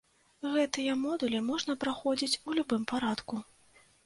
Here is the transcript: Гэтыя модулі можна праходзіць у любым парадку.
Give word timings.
Гэтыя 0.53 0.95
модулі 1.01 1.41
можна 1.49 1.75
праходзіць 1.83 2.39
у 2.47 2.57
любым 2.61 2.89
парадку. 2.95 3.45